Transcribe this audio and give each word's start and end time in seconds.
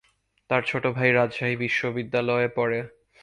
তার 0.49 0.61
ছোট 0.63 0.83
ভাই 0.87 1.09
রাজশাহী 1.11 1.55
বিশ্বনিদ্যালয়ে 1.55 2.49
পড়ে। 2.55 2.79